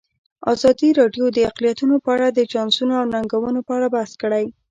[0.53, 4.45] ازادي راډیو د اقلیتونه په اړه د چانسونو او ننګونو په اړه بحث کړی.